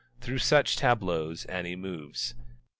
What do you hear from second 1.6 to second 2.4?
moves.